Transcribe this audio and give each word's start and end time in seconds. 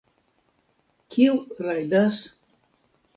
Kiu 1.15 1.35
rajdas? 1.67 2.17